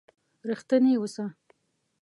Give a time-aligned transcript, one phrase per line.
[0.49, 1.25] رښتيني وسه.